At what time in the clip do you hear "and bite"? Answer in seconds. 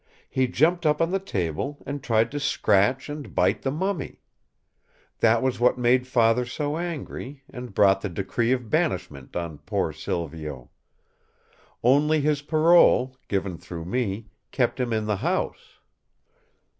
3.07-3.61